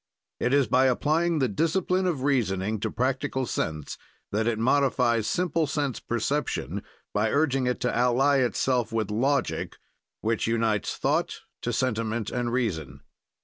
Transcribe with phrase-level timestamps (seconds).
[0.39, 3.99] It is by applying the discipline of reasoning to practical sense
[4.31, 6.81] that it modifies simple sense perception
[7.13, 9.75] by urging it to ally itself with logic,
[10.21, 13.01] which unites thought to sentiment and reason.